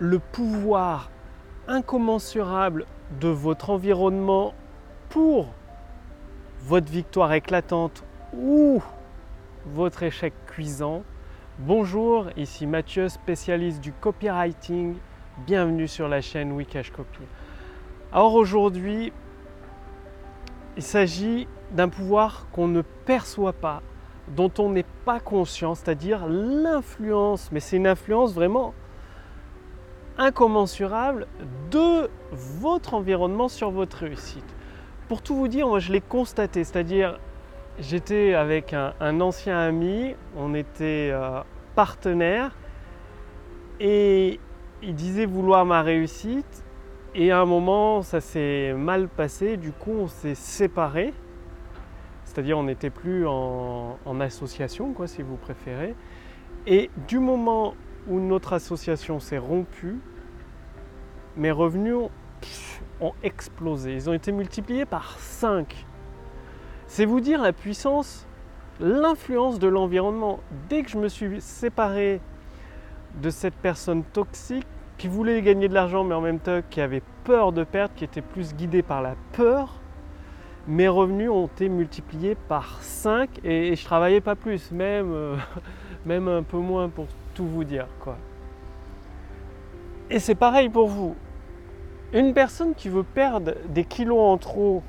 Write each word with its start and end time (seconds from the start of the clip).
le 0.00 0.18
pouvoir 0.18 1.10
incommensurable 1.68 2.86
de 3.20 3.28
votre 3.28 3.68
environnement 3.68 4.54
pour 5.10 5.48
votre 6.62 6.90
victoire 6.90 7.34
éclatante 7.34 8.02
ou 8.32 8.82
votre 9.66 10.02
échec 10.02 10.32
cuisant. 10.46 11.02
Bonjour, 11.58 12.28
ici 12.38 12.66
Mathieu, 12.66 13.10
spécialiste 13.10 13.82
du 13.82 13.92
copywriting. 13.92 14.96
Bienvenue 15.46 15.86
sur 15.86 16.08
la 16.08 16.22
chaîne 16.22 16.52
Wikash 16.52 16.90
Copy. 16.92 17.20
Alors 18.10 18.34
aujourd'hui, 18.34 19.12
il 20.78 20.82
s'agit 20.82 21.46
d'un 21.72 21.90
pouvoir 21.90 22.46
qu'on 22.52 22.68
ne 22.68 22.80
perçoit 22.80 23.52
pas, 23.52 23.82
dont 24.28 24.50
on 24.58 24.70
n'est 24.70 24.86
pas 25.04 25.20
conscient, 25.20 25.74
c'est-à-dire 25.74 26.26
l'influence, 26.26 27.52
mais 27.52 27.60
c'est 27.60 27.76
une 27.76 27.86
influence 27.86 28.32
vraiment 28.32 28.72
incommensurable 30.20 31.26
de 31.70 32.10
votre 32.32 32.94
environnement 32.94 33.48
sur 33.48 33.70
votre 33.70 33.96
réussite. 33.98 34.44
Pour 35.08 35.22
tout 35.22 35.34
vous 35.34 35.48
dire, 35.48 35.66
moi 35.66 35.80
je 35.80 35.92
l'ai 35.92 36.02
constaté, 36.02 36.62
c'est-à-dire 36.62 37.18
j'étais 37.80 38.34
avec 38.34 38.74
un, 38.74 39.20
ancien 39.20 39.58
ami, 39.58 40.14
on 40.36 40.54
était 40.54 41.10
euh, 41.10 41.40
partenaires 41.74 42.54
et 43.80 44.38
il 44.82 44.94
disait 44.94 45.24
vouloir 45.24 45.64
ma 45.64 45.82
réussite 45.82 46.64
et 47.14 47.32
à 47.32 47.40
un 47.40 47.46
moment 47.46 48.02
ça 48.02 48.20
s'est 48.20 48.74
mal 48.74 49.08
passé, 49.08 49.56
du 49.56 49.72
coup 49.72 49.92
on 49.92 50.06
s'est 50.06 50.34
séparés, 50.34 51.14
c'est-à-dire 52.24 52.58
on 52.58 52.64
n'était 52.64 52.90
plus 52.90 53.26
en, 53.26 53.98
en, 54.04 54.20
association 54.20 54.92
quoi 54.92 55.06
si 55.06 55.22
vous 55.22 55.36
préférez. 55.36 55.94
Et 56.66 56.90
du 57.08 57.18
moment 57.18 57.74
où 58.06 58.20
notre 58.20 58.52
association 58.52 59.18
s'est 59.20 59.38
rompue, 59.38 59.98
mes 61.36 61.50
revenus 61.50 61.96
ont, 63.00 63.12
explosé. 63.22 63.94
Ils 63.94 64.10
ont 64.10 64.12
été 64.12 64.32
multipliés 64.32 64.84
par 64.84 65.18
5. 65.18 65.86
C'est 66.86 67.04
vous 67.04 67.20
dire 67.20 67.40
la 67.40 67.52
puissance, 67.52 68.26
l'influence 68.80 69.58
de 69.58 69.68
l'environnement. 69.68 70.40
Dès 70.68 70.82
que 70.82 70.90
je 70.90 70.98
me 70.98 71.08
suis 71.08 71.40
séparé 71.40 72.20
de 73.22 73.30
cette 73.30 73.54
personne 73.54 74.04
toxique 74.04 74.66
qui 74.98 75.08
voulait 75.08 75.40
gagner 75.40 75.68
de 75.68 75.74
l'argent 75.74 76.04
mais 76.04 76.14
en 76.14 76.20
même 76.20 76.38
temps 76.38 76.60
qui 76.68 76.80
avait 76.80 77.02
peur 77.24 77.52
de 77.52 77.64
perdre, 77.64 77.94
qui 77.94 78.04
était 78.04 78.22
plus 78.22 78.54
guidée 78.54 78.82
par 78.82 79.02
la 79.02 79.14
peur, 79.32 79.80
mes 80.68 80.88
revenus 80.88 81.30
ont 81.30 81.46
été 81.46 81.68
multipliés 81.68 82.34
par 82.34 82.82
5 82.82 83.40
et, 83.44 83.74
je 83.74 83.84
travaillais 83.84 84.20
pas 84.20 84.36
plus, 84.36 84.70
même, 84.72 85.12
euh, 85.12 85.36
même 86.06 86.28
un 86.28 86.42
peu 86.42 86.58
moins 86.58 86.88
pour 86.88 87.06
tout 87.34 87.46
vous 87.46 87.64
dire. 87.64 87.86
Et 90.10 90.18
c'est 90.18 90.34
pareil 90.34 90.68
pour 90.68 90.88
vous. 90.88 91.14
Une 92.12 92.34
personne 92.34 92.74
qui 92.74 92.88
veut 92.88 93.04
perdre 93.04 93.54
des 93.68 93.84
kilos 93.84 94.18
en 94.18 94.38
trop, 94.38 94.82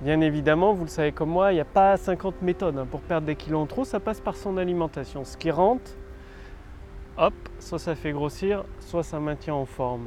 bien 0.00 0.22
évidemment, 0.22 0.72
vous 0.72 0.84
le 0.84 0.88
savez 0.88 1.12
comme 1.12 1.28
moi, 1.28 1.52
il 1.52 1.56
n'y 1.56 1.60
a 1.60 1.66
pas 1.66 1.98
50 1.98 2.40
méthodes 2.40 2.78
hein. 2.78 2.86
pour 2.90 3.02
perdre 3.02 3.26
des 3.26 3.36
kilos 3.36 3.60
en 3.60 3.66
trop, 3.66 3.84
ça 3.84 4.00
passe 4.00 4.20
par 4.20 4.36
son 4.36 4.56
alimentation. 4.56 5.24
Ce 5.24 5.36
qui 5.36 5.50
rentre, 5.50 5.90
hop, 7.18 7.34
soit 7.58 7.78
ça 7.78 7.94
fait 7.94 8.12
grossir, 8.12 8.64
soit 8.80 9.02
ça 9.02 9.20
maintient 9.20 9.54
en 9.54 9.66
forme. 9.66 10.06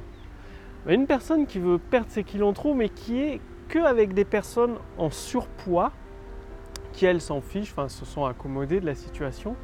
Une 0.87 1.05
personne 1.05 1.45
qui 1.45 1.59
veut 1.59 1.77
perdre 1.77 2.09
ses 2.09 2.23
kilos 2.23 2.49
en 2.49 2.53
trop, 2.53 2.73
mais 2.73 2.89
qui 2.89 3.21
est 3.21 3.41
que 3.69 3.79
avec 3.79 4.15
des 4.15 4.25
personnes 4.25 4.77
en 4.97 5.11
surpoids, 5.11 5.91
qui 6.93 7.05
elles 7.05 7.21
s'en 7.21 7.41
fichent, 7.41 7.71
enfin 7.71 7.87
se 7.87 8.03
sont 8.03 8.25
accommodées 8.25 8.79
de 8.79 8.85
la 8.87 8.95
situation, 8.95 9.55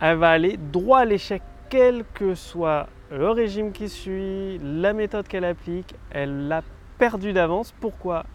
elle 0.00 0.16
va 0.16 0.30
aller 0.30 0.56
droit 0.56 1.00
à 1.00 1.04
l'échec 1.04 1.42
quel 1.76 2.04
que 2.14 2.36
soit 2.36 2.86
le 3.10 3.30
régime 3.30 3.72
qui 3.72 3.88
suit, 3.88 4.60
la 4.62 4.92
méthode 4.92 5.26
qu'elle 5.26 5.44
applique, 5.44 5.96
elle 6.12 6.46
l'a 6.46 6.62
perdu 6.98 7.32
d'avance. 7.32 7.74
Pourquoi? 7.80 8.26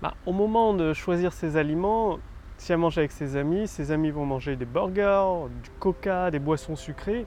Bah, 0.00 0.14
Au 0.26 0.32
moment 0.32 0.74
de 0.74 0.92
choisir 0.92 1.32
ses 1.32 1.56
aliments, 1.56 2.20
si 2.56 2.70
elle 2.70 2.78
mange 2.78 2.96
avec 2.96 3.10
ses 3.10 3.34
amis, 3.34 3.66
ses 3.66 3.90
amis 3.90 4.12
vont 4.12 4.24
manger 4.24 4.54
des 4.54 4.64
burgers, 4.64 5.48
du 5.60 5.70
coca, 5.80 6.30
des 6.30 6.38
boissons 6.38 6.76
sucrées. 6.76 7.26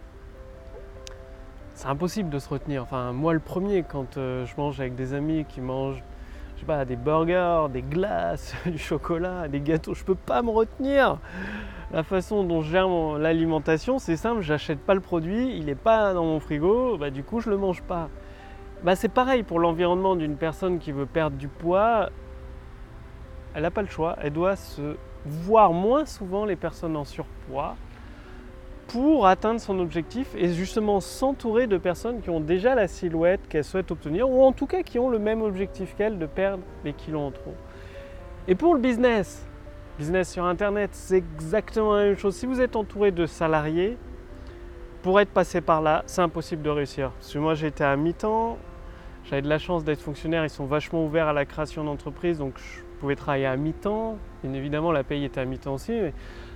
C'est 1.73 1.87
impossible 1.87 2.29
de 2.29 2.39
se 2.39 2.47
retenir. 2.47 2.83
Enfin, 2.83 3.11
moi 3.11 3.33
le 3.33 3.41
premier, 3.41 3.83
quand 3.83 4.15
euh, 4.15 4.45
je 4.45 4.53
mange 4.55 4.79
avec 4.79 4.95
des 4.95 5.13
amis 5.13 5.43
qui 5.43 5.59
mangent 5.59 6.01
pas, 6.65 6.85
des 6.85 6.95
burgers, 6.95 7.67
des 7.71 7.81
glaces, 7.81 8.55
du 8.65 8.77
chocolat, 8.77 9.47
des 9.47 9.61
gâteaux, 9.61 9.93
je 9.93 10.03
peux 10.03 10.15
pas 10.15 10.41
me 10.41 10.49
retenir. 10.49 11.17
La 11.91 12.03
façon 12.03 12.43
dont 12.43 12.61
je 12.61 12.71
gère 12.71 12.87
l'alimentation, 13.17 13.99
c'est 13.99 14.15
simple, 14.15 14.41
j'achète 14.41 14.79
pas 14.79 14.93
le 14.93 15.01
produit, 15.01 15.55
il 15.57 15.65
n'est 15.65 15.75
pas 15.75 16.13
dans 16.13 16.23
mon 16.23 16.39
frigo, 16.39 16.97
bah, 16.97 17.09
du 17.09 17.23
coup 17.23 17.39
je 17.41 17.49
le 17.49 17.57
mange 17.57 17.81
pas. 17.81 18.09
Bah, 18.83 18.95
c'est 18.95 19.09
pareil 19.09 19.43
pour 19.43 19.59
l'environnement 19.59 20.15
d'une 20.15 20.37
personne 20.37 20.79
qui 20.79 20.91
veut 20.91 21.05
perdre 21.05 21.37
du 21.37 21.47
poids, 21.47 22.09
elle 23.53 23.63
n'a 23.63 23.71
pas 23.71 23.81
le 23.81 23.89
choix, 23.89 24.15
elle 24.21 24.33
doit 24.33 24.55
se 24.55 24.95
voir 25.25 25.73
moins 25.73 26.05
souvent 26.05 26.45
les 26.45 26.55
personnes 26.55 26.95
en 26.95 27.03
surpoids 27.03 27.75
pour 28.91 29.25
atteindre 29.25 29.61
son 29.61 29.79
objectif 29.79 30.35
et 30.35 30.49
justement 30.49 30.99
s'entourer 30.99 31.65
de 31.65 31.77
personnes 31.77 32.21
qui 32.21 32.29
ont 32.29 32.41
déjà 32.41 32.75
la 32.75 32.87
silhouette 32.87 33.39
qu'elle 33.47 33.63
souhaite 33.63 33.89
obtenir 33.89 34.29
ou 34.29 34.43
en 34.43 34.51
tout 34.51 34.65
cas 34.67 34.83
qui 34.83 34.99
ont 34.99 35.09
le 35.09 35.17
même 35.17 35.41
objectif 35.41 35.95
qu'elle 35.95 36.19
de 36.19 36.25
perdre 36.25 36.63
les 36.83 36.91
kilos 36.91 37.21
en 37.21 37.31
trop. 37.31 37.53
Et 38.49 38.55
pour 38.55 38.73
le 38.73 38.81
business, 38.81 39.47
Business 39.97 40.31
sur 40.31 40.45
Internet, 40.45 40.89
c'est 40.93 41.17
exactement 41.17 41.95
la 41.95 42.05
même 42.05 42.17
chose. 42.17 42.35
Si 42.35 42.45
vous 42.45 42.59
êtes 42.59 42.75
entouré 42.75 43.11
de 43.11 43.25
salariés, 43.25 43.97
pour 45.03 45.19
être 45.19 45.29
passé 45.29 45.61
par 45.61 45.81
là, 45.81 46.03
c'est 46.05 46.21
impossible 46.21 46.61
de 46.61 46.69
réussir. 46.69 47.11
Parce 47.11 47.33
que 47.33 47.39
moi, 47.39 47.53
j'étais 47.53 47.83
à 47.83 47.95
mi-temps, 47.95 48.57
j'avais 49.25 49.41
de 49.41 49.49
la 49.49 49.59
chance 49.59 49.83
d'être 49.83 50.01
fonctionnaire, 50.01 50.43
ils 50.43 50.49
sont 50.49 50.65
vachement 50.65 51.05
ouverts 51.05 51.27
à 51.27 51.33
la 51.33 51.45
création 51.45 51.83
d'entreprise, 51.83 52.39
donc 52.39 52.53
je 52.57 52.81
pouvais 52.99 53.15
travailler 53.15 53.45
à 53.45 53.55
mi-temps. 53.57 54.17
Bien 54.43 54.53
évidemment, 54.53 54.91
la 54.91 55.03
paye 55.03 55.23
était 55.23 55.41
à 55.41 55.45
mi-temps 55.45 55.75
aussi, 55.75 55.93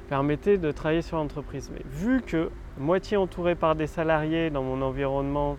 permettait 0.08 0.58
de 0.58 0.72
travailler 0.72 1.02
sur 1.02 1.18
l'entreprise. 1.18 1.72
Mais 1.74 1.82
vu 1.86 2.22
que 2.22 2.50
moitié 2.78 3.18
entouré 3.18 3.56
par 3.56 3.76
des 3.76 3.88
salariés 3.88 4.50
dans 4.50 4.64
mon 4.64 4.82
environnement 4.82 5.58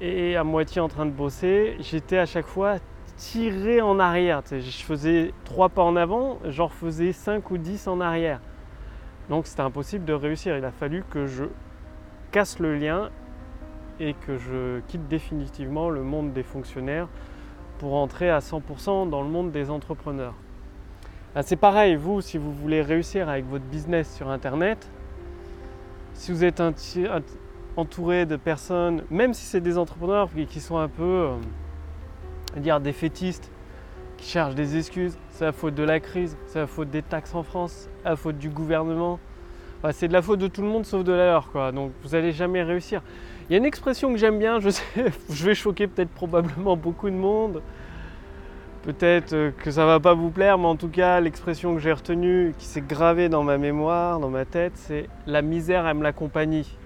et 0.00 0.36
à 0.36 0.44
moitié 0.44 0.80
en 0.80 0.88
train 0.88 1.06
de 1.06 1.10
bosser, 1.10 1.76
j'étais 1.80 2.18
à 2.18 2.26
chaque 2.26 2.46
fois 2.46 2.76
tirer 3.16 3.80
en 3.80 3.98
arrière. 3.98 4.42
je 4.50 4.82
faisais 4.82 5.32
trois 5.44 5.68
pas 5.68 5.82
en 5.82 5.96
avant, 5.96 6.38
j'en 6.46 6.66
refaisais 6.66 7.12
5 7.12 7.50
ou 7.50 7.58
10 7.58 7.86
en 7.86 8.00
arrière. 8.00 8.40
Donc 9.28 9.46
c'était 9.46 9.62
impossible 9.62 10.04
de 10.04 10.12
réussir. 10.12 10.56
Il 10.56 10.64
a 10.64 10.72
fallu 10.72 11.04
que 11.10 11.26
je 11.26 11.44
casse 12.32 12.58
le 12.58 12.76
lien 12.76 13.10
et 14.00 14.14
que 14.14 14.36
je 14.36 14.80
quitte 14.88 15.08
définitivement 15.08 15.88
le 15.88 16.02
monde 16.02 16.32
des 16.32 16.42
fonctionnaires 16.42 17.08
pour 17.78 17.94
entrer 17.94 18.30
à 18.30 18.40
100% 18.40 19.08
dans 19.08 19.22
le 19.22 19.28
monde 19.28 19.52
des 19.52 19.70
entrepreneurs. 19.70 20.34
Ah, 21.36 21.42
c'est 21.42 21.56
pareil, 21.56 21.96
vous, 21.96 22.20
si 22.20 22.38
vous 22.38 22.52
voulez 22.52 22.82
réussir 22.82 23.28
avec 23.28 23.44
votre 23.46 23.64
business 23.64 24.14
sur 24.14 24.28
Internet, 24.30 24.88
si 26.12 26.30
vous 26.30 26.44
êtes 26.44 26.62
entouré 27.76 28.24
de 28.24 28.36
personnes, 28.36 29.02
même 29.10 29.34
si 29.34 29.44
c'est 29.44 29.60
des 29.60 29.76
entrepreneurs 29.76 30.30
qui 30.48 30.60
sont 30.60 30.78
un 30.78 30.88
peu... 30.88 31.02
Euh, 31.02 31.36
dire 32.60 32.80
défaitistes 32.80 33.50
qui 34.16 34.28
cherchent 34.28 34.54
des 34.54 34.76
excuses. 34.76 35.16
C'est 35.30 35.44
la 35.44 35.52
faute 35.52 35.74
de 35.74 35.82
la 35.82 36.00
crise, 36.00 36.36
c'est 36.46 36.60
la 36.60 36.66
faute 36.66 36.90
des 36.90 37.02
taxes 37.02 37.34
en 37.34 37.42
France, 37.42 37.88
c'est 38.02 38.08
la 38.08 38.16
faute 38.16 38.38
du 38.38 38.48
gouvernement. 38.48 39.18
c'est 39.92 40.08
de 40.08 40.12
la 40.12 40.22
faute 40.22 40.38
de 40.38 40.46
tout 40.46 40.62
le 40.62 40.68
monde 40.68 40.86
sauf 40.86 41.04
de 41.04 41.12
la 41.12 41.26
leur, 41.26 41.50
quoi. 41.50 41.72
Donc 41.72 41.92
vous 42.02 42.10
n'allez 42.10 42.32
jamais 42.32 42.62
réussir. 42.62 43.02
Il 43.48 43.52
y 43.52 43.56
a 43.56 43.58
une 43.58 43.66
expression 43.66 44.10
que 44.12 44.18
j'aime 44.18 44.38
bien, 44.38 44.60
je 44.60 44.70
sais, 44.70 44.82
je 45.30 45.44
vais 45.44 45.54
choquer 45.54 45.86
peut-être 45.86 46.10
probablement 46.10 46.76
beaucoup 46.76 47.10
de 47.10 47.16
monde. 47.16 47.60
Peut-être 48.84 49.32
euh, 49.32 49.50
que 49.50 49.70
ça 49.70 49.86
va 49.86 49.98
pas 49.98 50.12
vous 50.12 50.28
plaire, 50.28 50.58
mais 50.58 50.66
en 50.66 50.76
tout 50.76 50.90
cas, 50.90 51.18
l'expression 51.18 51.74
que 51.74 51.80
j'ai 51.80 51.92
retenue, 51.92 52.54
qui 52.58 52.66
s'est 52.66 52.82
gravée 52.82 53.30
dans 53.30 53.42
ma 53.42 53.56
mémoire, 53.56 54.20
dans 54.20 54.28
ma 54.28 54.44
tête, 54.44 54.72
c'est 54.74 55.08
la 55.26 55.40
misère 55.40 55.86
aime 55.86 56.02
la 56.02 56.12
compagnie. 56.12 56.76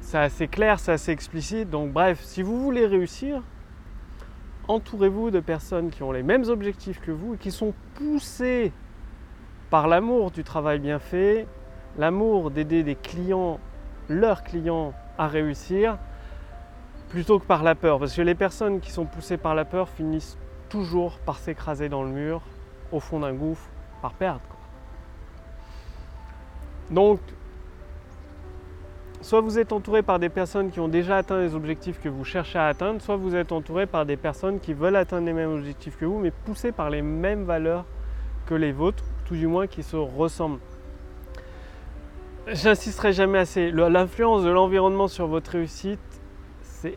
C'est 0.00 0.16
assez 0.16 0.48
clair, 0.48 0.80
c'est 0.80 0.92
assez 0.92 1.12
explicite. 1.12 1.68
Donc 1.68 1.92
bref, 1.92 2.22
si 2.22 2.40
vous 2.40 2.58
voulez 2.58 2.86
réussir, 2.86 3.42
entourez-vous 4.66 5.30
de 5.30 5.40
personnes 5.40 5.90
qui 5.90 6.02
ont 6.02 6.10
les 6.10 6.22
mêmes 6.22 6.44
objectifs 6.44 7.02
que 7.02 7.10
vous 7.10 7.34
et 7.34 7.36
qui 7.36 7.50
sont 7.50 7.74
poussées 7.96 8.72
par 9.68 9.88
l'amour 9.88 10.30
du 10.30 10.42
travail 10.42 10.78
bien 10.78 10.98
fait, 10.98 11.46
l'amour 11.98 12.50
d'aider 12.50 12.82
des 12.82 12.94
clients, 12.94 13.60
leurs 14.08 14.42
clients 14.42 14.94
à 15.18 15.28
réussir, 15.28 15.98
plutôt 17.10 17.38
que 17.38 17.44
par 17.44 17.62
la 17.62 17.74
peur. 17.74 17.98
Parce 17.98 18.16
que 18.16 18.22
les 18.22 18.34
personnes 18.34 18.80
qui 18.80 18.90
sont 18.90 19.04
poussées 19.04 19.36
par 19.36 19.54
la 19.54 19.66
peur 19.66 19.90
finissent 19.90 20.38
toujours 20.68 21.18
par 21.18 21.38
s'écraser 21.38 21.88
dans 21.88 22.02
le 22.02 22.10
mur, 22.10 22.40
au 22.92 23.00
fond 23.00 23.20
d'un 23.20 23.32
gouffre, 23.32 23.68
par 24.02 24.12
perdre. 24.12 24.40
Donc, 26.90 27.20
soit 29.20 29.40
vous 29.40 29.58
êtes 29.58 29.72
entouré 29.72 30.02
par 30.02 30.18
des 30.18 30.28
personnes 30.28 30.70
qui 30.70 30.80
ont 30.80 30.88
déjà 30.88 31.16
atteint 31.16 31.40
les 31.40 31.54
objectifs 31.54 32.00
que 32.00 32.08
vous 32.08 32.24
cherchez 32.24 32.58
à 32.58 32.66
atteindre, 32.66 33.00
soit 33.00 33.16
vous 33.16 33.34
êtes 33.34 33.52
entouré 33.52 33.86
par 33.86 34.04
des 34.04 34.16
personnes 34.16 34.60
qui 34.60 34.74
veulent 34.74 34.96
atteindre 34.96 35.26
les 35.26 35.32
mêmes 35.32 35.52
objectifs 35.52 35.96
que 35.96 36.04
vous, 36.04 36.18
mais 36.18 36.30
poussées 36.30 36.72
par 36.72 36.90
les 36.90 37.02
mêmes 37.02 37.44
valeurs 37.44 37.86
que 38.46 38.54
les 38.54 38.72
vôtres, 38.72 39.04
tout 39.24 39.34
du 39.34 39.46
moins 39.46 39.66
qui 39.66 39.82
se 39.82 39.96
ressemblent. 39.96 40.60
J'insisterai 42.46 43.14
jamais 43.14 43.38
assez. 43.38 43.70
L'influence 43.70 44.44
de 44.44 44.50
l'environnement 44.50 45.08
sur 45.08 45.26
votre 45.26 45.52
réussite, 45.52 45.98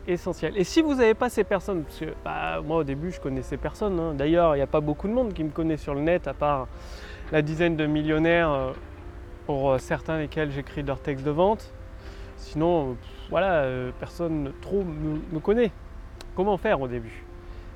essentiel. 0.06 0.56
Et 0.56 0.64
si 0.64 0.82
vous 0.82 0.94
n'avez 0.94 1.14
pas 1.14 1.28
ces 1.28 1.44
personnes, 1.44 1.84
parce 1.84 1.98
que 1.98 2.06
bah, 2.24 2.60
moi 2.64 2.78
au 2.78 2.84
début 2.84 3.10
je 3.10 3.20
connaissais 3.20 3.56
personne, 3.56 3.98
hein. 3.98 4.14
d'ailleurs 4.14 4.54
il 4.54 4.58
n'y 4.58 4.62
a 4.62 4.66
pas 4.66 4.80
beaucoup 4.80 5.08
de 5.08 5.12
monde 5.12 5.32
qui 5.32 5.44
me 5.44 5.50
connaît 5.50 5.76
sur 5.76 5.94
le 5.94 6.00
net 6.00 6.26
à 6.28 6.34
part 6.34 6.68
la 7.32 7.42
dizaine 7.42 7.76
de 7.76 7.86
millionnaires 7.86 8.50
euh, 8.50 8.72
pour 9.46 9.72
euh, 9.72 9.78
certains 9.78 10.18
lesquels 10.18 10.50
j'écris 10.50 10.82
leurs 10.82 11.00
textes 11.00 11.24
de 11.24 11.30
vente. 11.30 11.72
Sinon, 12.36 12.96
voilà, 13.30 13.62
euh, 13.62 13.90
personne 13.98 14.52
trop 14.60 14.84
me, 14.84 15.40
connaît. 15.40 15.72
Comment 16.34 16.56
faire 16.56 16.80
au 16.80 16.88
début? 16.88 17.24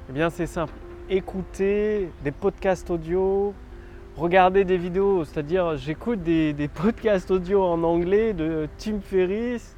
Eh 0.09 0.13
bien 0.13 0.31
c'est 0.31 0.47
simple, 0.47 0.73
écouter 1.11 2.11
des 2.25 2.33
podcasts 2.33 2.91
audio, 2.91 3.55
regarder 4.17 4.65
des 4.65 4.77
vidéos, 4.77 5.25
c'est-à-dire 5.25 5.77
j'écoute 5.77 6.23
des, 6.23 6.53
des 6.53 6.69
podcasts 6.69 7.31
audio 7.31 7.63
en 7.63 7.83
anglais 7.83 8.33
de 8.33 8.69
Tim 8.79 9.01
Ferriss, 9.01 9.77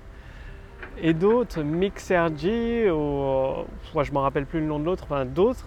et 1.01 1.13
d'autres, 1.13 1.63
Mixergy, 1.63 2.89
ou 2.91 3.65
moi 3.95 4.05
je 4.05 4.11
ne 4.11 4.15
me 4.15 4.21
rappelle 4.21 4.47
plus 4.47 4.61
le 4.61 4.67
nom 4.67 4.79
de 4.79 4.85
l'autre, 4.85 5.05
enfin 5.05 5.25
d'autres, 5.25 5.67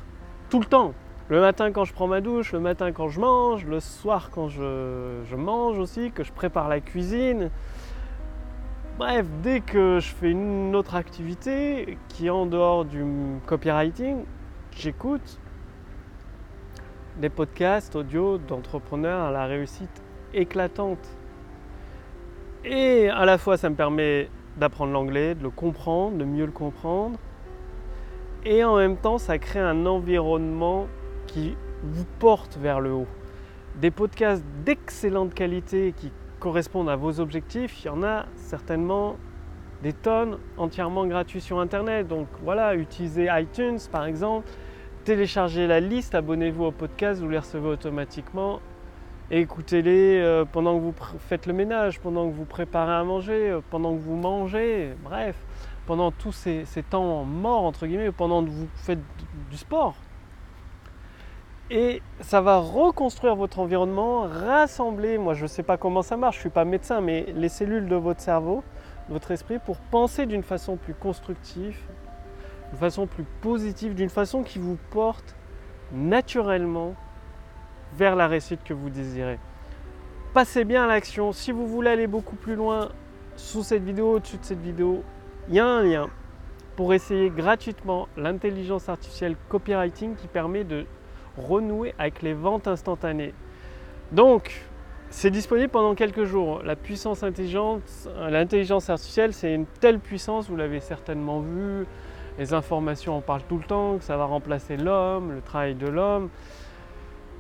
tout 0.50 0.60
le 0.60 0.66
temps. 0.66 0.94
Le 1.30 1.42
matin 1.42 1.72
quand 1.74 1.84
je 1.84 1.94
prends 1.94 2.08
ma 2.08 2.22
douche, 2.22 2.54
le 2.54 2.60
matin 2.60 2.94
quand 2.94 3.10
je 3.10 3.20
mange, 3.20 3.66
le 3.66 3.82
soir 3.82 4.30
quand 4.32 4.48
je, 4.48 5.36
mange 5.36 5.78
aussi, 5.78 6.12
que 6.12 6.24
je 6.24 6.32
prépare 6.32 6.70
la 6.70 6.80
cuisine. 6.80 7.52
Bref, 8.98 9.26
dès 9.44 9.60
que 9.60 10.00
je 10.00 10.08
fais 10.08 10.32
une 10.32 10.76
autre 10.76 10.96
activité 10.96 11.98
qui 12.08 12.28
est 12.28 12.32
en 12.32 12.46
dehors 12.46 12.86
du 12.86 13.04
copywriting, 13.46 14.24
j'écoute 14.76 15.40
des 17.18 17.30
podcasts 17.30 17.96
audio 17.96 18.38
d'entrepreneurs 18.38 19.26
à 19.26 19.32
la 19.32 19.46
réussite 19.46 20.02
éclatante. 20.34 21.06
Et 22.64 23.10
à 23.10 23.26
la 23.26 23.38
fois, 23.38 23.58
ça 23.58 23.70
me 23.70 23.76
permet 23.76 24.30
d'apprendre 24.58 24.92
l'anglais, 24.92 25.36
de 25.36 25.44
le 25.44 25.50
comprendre, 25.50 26.18
de 26.18 26.26
mieux 26.26 26.46
le 26.46 26.52
comprendre. 26.52 27.18
Et 28.46 28.64
en 28.64 28.78
même 28.78 28.98
temps, 28.98 29.18
ça 29.18 29.38
crée 29.38 29.60
un 29.60 29.86
environnement 29.86 30.88
qui 31.28 31.56
vous 31.84 32.06
porte 32.20 32.58
vers 32.58 32.80
le 32.80 32.92
haut. 32.92 33.08
Des 33.76 33.92
podcasts 33.92 34.44
d'excellente 34.66 35.34
qualité 35.34 35.94
qui 35.96 36.12
correspondent 36.40 36.90
à 36.90 36.96
vos 36.96 37.20
objectifs, 37.20 37.84
il 37.84 37.88
y 37.88 37.90
en 37.90 38.04
a 38.04 38.26
certainement 38.36 39.18
des 39.84 39.94
tonnes 39.94 40.38
entièrement 40.58 41.06
gratuits 41.06 41.42
sur 41.42 41.60
Internet. 41.60 42.08
Donc 42.08 42.28
voilà, 42.44 42.76
utilisez 42.76 43.28
iTunes 43.32 43.80
par 43.92 44.06
exemple, 44.06 44.48
téléchargez 45.04 45.68
la 45.68 45.80
liste, 45.80 46.16
abonnez-vous 46.16 46.66
au 46.66 46.72
podcast, 46.72 47.22
vous 47.22 47.30
les 47.30 47.40
recevez 47.40 47.70
automatiquement 47.70 48.60
écoutez-les 49.32 50.20
euh, 50.22 50.46
pendant 50.46 50.78
que 50.78 50.84
vous 50.84 50.94
faites 51.20 51.46
le 51.46 51.54
ménage, 51.54 52.00
pendant 52.00 52.30
que 52.30 52.34
vous 52.34 52.46
préparez 52.46 52.94
à 52.94 53.04
manger, 53.04 53.50
euh, 53.50 53.62
pendant 53.70 53.94
que 53.94 54.00
vous 54.00 54.16
mangez, 54.16 54.94
bref, 55.04 55.36
pendant 55.86 56.12
tous 56.12 56.32
ces, 56.32 56.66
temps 56.90 57.24
morts, 57.24 57.64
entre 57.64 57.88
guillemets, 57.88 58.12
pendant 58.12 58.44
que 58.44 58.50
vous 58.50 58.68
faites 58.76 59.00
du 59.50 59.58
sport. 59.58 59.96
Et 61.70 62.02
ça 62.22 62.40
va 62.40 62.58
reconstruire 62.58 63.36
votre 63.36 63.60
environnement, 63.60 64.22
rassembler, 64.22 65.18
moi 65.18 65.34
je 65.34 65.44
ne 65.44 65.48
sais 65.48 65.64
pas 65.64 65.76
comment 65.76 66.02
ça 66.02 66.16
marche, 66.16 66.36
je 66.36 66.40
ne 66.40 66.44
suis 66.44 66.50
pas 66.50 66.64
médecin, 66.64 67.02
mais 67.02 67.26
les 67.36 67.50
cellules 67.50 67.90
de 67.90 67.96
votre 67.96 68.22
cerveau, 68.22 68.64
de 69.10 69.14
votre 69.14 69.32
esprit, 69.32 69.60
pour 69.60 69.78
penser 69.78 70.26
d'une 70.26 70.44
façon 70.44 70.78
plus 70.78 70.94
constructive, 70.94 71.78
d'une 72.70 72.80
façon 72.80 73.06
plus 73.06 73.26
positive, 73.42 73.96
d'une 73.96 74.10
façon 74.10 74.44
qui 74.44 74.60
vous 74.60 74.78
porte 74.92 75.36
naturellement 75.92 76.96
vers 77.96 78.16
la 78.16 78.28
réussite 78.28 78.64
que 78.64 78.74
vous 78.74 78.90
désirez. 78.90 79.40
Passez 80.34 80.66
bien 80.66 80.84
à 80.84 80.88
l'action. 80.88 81.32
Si 81.32 81.52
vous 81.52 81.68
voulez 81.68 81.90
aller 81.90 82.08
beaucoup 82.08 82.36
plus 82.36 82.56
loin, 82.56 82.90
sous 83.36 83.64
cette 83.64 83.84
vidéo, 83.84 84.16
au-dessus 84.16 84.38
de 84.38 84.44
cette 84.44 84.62
vidéo, 84.62 85.04
il 85.50 85.56
y 85.56 85.60
a 85.60 85.66
un 85.66 85.84
lien 85.84 86.10
pour 86.76 86.94
essayer 86.94 87.30
gratuitement 87.30 88.08
l'intelligence 88.18 88.90
artificielle 88.90 89.36
copywriting 89.50 90.16
qui 90.16 90.28
permet 90.28 90.64
de 90.64 90.86
renouer 91.38 91.94
avec 91.98 92.22
les 92.22 92.34
ventes 92.34 92.68
instantanées. 92.68 93.34
Donc, 94.12 94.64
c'est 95.10 95.32
disponible 95.32 95.70
pendant 95.70 95.96
quelques 95.96 96.26
jours. 96.26 96.62
La 96.64 96.76
puissance 96.76 97.24
intelligente, 97.24 97.82
l'intelligence 98.30 98.90
artificielle, 98.90 99.34
c'est 99.34 99.54
une 99.54 99.66
telle 99.66 100.00
puissance, 100.00 100.50
vous 100.50 100.56
l'avez 100.56 100.80
certainement 100.80 101.40
vu, 101.40 101.86
les 102.38 102.54
informations 102.54 103.18
en 103.18 103.22
parlent 103.22 103.44
tout 103.48 103.58
le 103.58 103.64
temps, 103.64 103.98
que 103.98 104.04
ça 104.04 104.18
va 104.18 104.26
remplacer 104.26 104.78
l'homme, 104.78 105.32
le 105.34 105.42
travail 105.42 105.76
de 105.76 105.88
l'homme. 105.88 106.30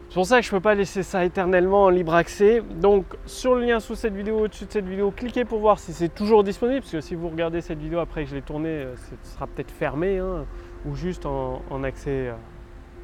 C'est 0.09 0.13
pour 0.13 0.25
ça 0.25 0.39
que 0.39 0.45
je 0.45 0.53
ne 0.53 0.57
peux 0.57 0.63
pas 0.63 0.73
laisser 0.73 1.03
ça 1.03 1.25
éternellement 1.25 1.83
en 1.83 1.89
libre 1.89 2.13
accès. 2.13 2.63
Donc 2.75 3.05
sur 3.25 3.55
le 3.55 3.65
lien 3.65 3.81
sous 3.81 3.95
cette 3.95 4.13
vidéo, 4.13 4.39
au-dessus 4.39 4.65
de 4.65 4.71
cette 4.71 4.87
vidéo, 4.87 5.11
cliquez 5.11 5.43
pour 5.43 5.59
voir 5.59 5.79
si 5.79 5.91
c'est 5.91 6.13
toujours 6.13 6.45
disponible. 6.45 6.79
Parce 6.79 6.93
que 6.93 7.01
si 7.01 7.13
vous 7.13 7.27
regardez 7.27 7.59
cette 7.59 7.79
vidéo 7.79 7.99
après 7.99 8.23
que 8.23 8.29
je 8.29 8.35
l'ai 8.35 8.41
tournée, 8.41 8.69
euh, 8.69 8.95
ce 8.95 9.33
sera 9.33 9.47
peut-être 9.47 9.71
fermé 9.71 10.19
hein, 10.19 10.45
ou 10.85 10.95
juste 10.95 11.25
en, 11.25 11.83
accès 11.83 12.29
euh, 12.29 12.33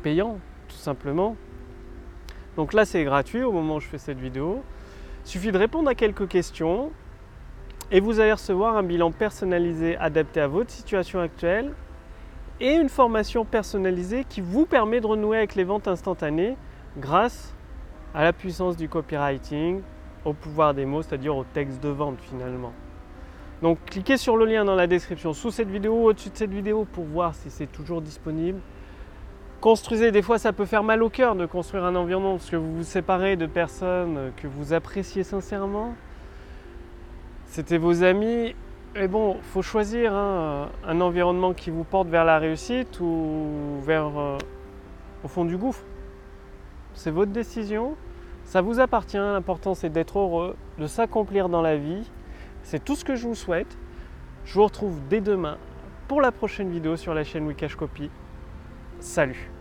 payant, 0.02 0.40
tout 0.70 0.78
simplement. 0.78 1.36
Donc 2.56 2.72
là, 2.72 2.86
c'est 2.86 3.04
gratuit 3.04 3.44
au 3.44 3.52
moment 3.52 3.76
où 3.76 3.80
je 3.82 3.88
fais 3.88 3.98
cette 3.98 4.20
vidéo. 4.20 4.64
Il 5.26 5.30
suffit 5.30 5.52
de 5.52 5.58
répondre 5.58 5.90
à 5.90 5.96
quelques 5.96 6.30
questions 6.30 6.92
et 7.92 8.00
vous 8.00 8.22
allez 8.22 8.32
recevoir 8.32 8.78
un 8.78 8.84
bilan 8.84 9.12
personnalisé 9.12 9.98
adapté 9.98 10.40
à 10.40 10.48
votre 10.48 10.72
situation 10.72 11.20
actuelle 11.20 11.74
et 12.62 12.76
une 12.76 12.90
formation 12.90 13.44
personnalisée 13.44 14.24
qui 14.24 14.40
vous 14.40 14.66
permet 14.66 15.02
de 15.02 15.08
renouer 15.08 15.38
avec 15.38 15.56
les 15.56 15.66
ventes 15.66 15.90
instantanées 15.90 16.56
grâce 16.98 17.54
à 18.14 18.24
la 18.24 18.34
puissance 18.34 18.78
du 18.78 18.88
copywriting, 18.88 19.82
au 20.26 20.34
pouvoir 20.34 20.74
des 20.74 20.86
mots, 20.86 21.02
c'est-à-dire 21.02 21.36
au 21.36 21.44
texte 21.44 21.82
de 21.82 21.90
vente 21.90 22.20
finalement. 22.22 22.74
Donc 23.62 23.80
cliquez 23.86 24.18
sur 24.18 24.38
le 24.38 24.46
lien 24.46 24.66
dans 24.66 24.76
la 24.76 24.88
description 24.88 25.34
sous 25.34 25.52
cette 25.52 25.70
vidéo, 25.70 26.04
au-dessus 26.04 26.30
de 26.30 26.38
cette 26.38 26.52
vidéo 26.52 26.86
pour 26.92 27.06
voir 27.06 27.34
si 27.34 27.50
c'est 27.50 27.72
toujours 27.72 28.02
disponible. 28.02 28.60
Construisez, 29.62 30.12
des 30.12 30.22
fois 30.22 30.38
ça 30.38 30.52
peut 30.52 30.66
faire 30.66 30.84
mal 30.84 31.02
au 31.02 31.10
cœur 31.10 31.36
de 31.36 31.46
construire 31.46 31.86
un 31.86 31.96
environnement 31.96 32.34
parce 32.34 32.50
que 32.50 32.58
vous 32.58 32.76
vous 32.78 32.84
séparez 32.84 33.38
de 33.38 33.46
personnes 33.46 34.32
que 34.38 34.48
vous 34.48 34.74
appréciez 34.74 35.24
sincèrement. 35.24 35.96
C'était 37.46 37.78
vos 37.78 38.04
amis. 38.04 38.56
Et 38.96 39.08
bon, 39.08 39.38
il 39.38 39.44
faut 39.44 39.64
choisir 39.64 40.14
hein, 40.14 40.70
un 40.86 41.02
environnement 41.02 41.54
qui 41.54 41.72
vous 41.72 41.84
porte 41.84 42.10
vers 42.10 42.26
la 42.26 42.38
réussite 42.38 43.00
ou 43.00 43.80
vers 43.84 44.12
euh, 44.16 44.38
au 45.24 45.28
fond 45.28 45.46
du 45.46 45.58
gouffre 45.58 45.84
c'est 46.94 47.12
votre 47.12 47.32
décision, 47.32 47.96
ça 48.44 48.62
vous 48.62 48.80
appartient, 48.80 49.18
l'important 49.18 49.74
c'est 49.74 49.90
d'être 49.90 50.20
heureux, 50.20 50.56
de 50.78 50.88
s'accomplir 50.88 51.50
dans 51.50 51.62
la 51.62 51.78
vie. 51.78 52.10
C'est 52.64 52.84
tout 52.84 52.96
ce 52.96 53.06
que 53.06 53.16
je 53.16 53.28
vous 53.28 53.36
souhaite. 53.36 53.78
Je 54.46 54.54
vous 54.56 54.64
retrouve 54.64 55.00
dès 55.10 55.22
demain 55.22 55.58
pour 56.08 56.22
la 56.22 56.32
prochaine 56.32 56.70
vidéo 56.70 56.96
sur 56.96 57.14
la 57.14 57.24
chaîne 57.24 57.46
Wikash 57.48 57.76
Copy. 57.76 58.10
Salut 59.00 59.53